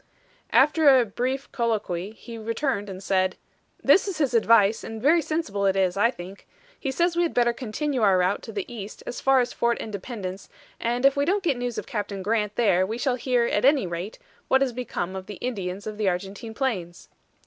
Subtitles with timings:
[0.51, 3.35] After a brief colloquy he returned and said:
[3.83, 6.47] "This is his advice, and very sensible it is, I think.
[6.79, 9.77] He says we had better continue our route to the east as far as Fort
[9.77, 13.63] Independence, and if we don't get news of Captain Grant there we shall hear, at
[13.63, 14.17] any rate,
[14.47, 17.07] what has become of the Indians of the Argentine plains."